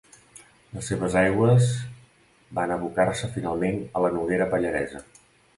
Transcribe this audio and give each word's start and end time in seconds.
Les 0.77 0.87
seves 0.91 1.17
aigües 1.19 1.67
van 2.61 2.73
a 2.73 2.79
abocar-se, 2.81 3.31
finalment, 3.39 3.81
a 4.01 4.05
la 4.07 4.15
Noguera 4.19 4.53
Pallaresa. 4.57 5.05